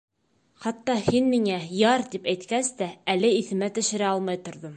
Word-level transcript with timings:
Хатта 0.63 0.95
һин 1.09 1.27
миңә 1.33 1.59
«Яр» 1.81 2.05
тип 2.15 2.25
әйткәс 2.33 2.75
тә 2.81 2.89
әле 3.17 3.33
иҫемә 3.43 3.71
төшөрә 3.79 4.11
алмай 4.15 4.43
торҙом. 4.49 4.69